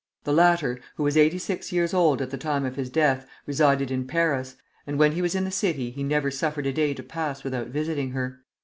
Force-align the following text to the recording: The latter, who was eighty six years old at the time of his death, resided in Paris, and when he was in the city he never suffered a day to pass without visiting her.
The 0.23 0.33
latter, 0.33 0.79
who 0.95 1.03
was 1.03 1.15
eighty 1.15 1.37
six 1.37 1.71
years 1.71 1.93
old 1.93 2.23
at 2.23 2.31
the 2.31 2.37
time 2.39 2.65
of 2.65 2.75
his 2.75 2.89
death, 2.89 3.27
resided 3.45 3.91
in 3.91 4.07
Paris, 4.07 4.55
and 4.87 4.97
when 4.97 5.11
he 5.11 5.21
was 5.21 5.35
in 5.35 5.43
the 5.45 5.51
city 5.51 5.91
he 5.91 6.01
never 6.01 6.31
suffered 6.31 6.65
a 6.65 6.73
day 6.73 6.95
to 6.95 7.03
pass 7.03 7.43
without 7.43 7.67
visiting 7.67 8.09
her. 8.13 8.39